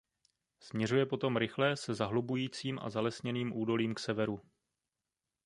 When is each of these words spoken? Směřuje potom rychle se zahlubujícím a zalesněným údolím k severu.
Směřuje 0.59 1.05
potom 1.05 1.37
rychle 1.37 1.75
se 1.77 1.93
zahlubujícím 1.93 2.79
a 2.81 2.89
zalesněným 2.89 3.53
údolím 3.57 3.93
k 3.95 3.99
severu. 3.99 4.41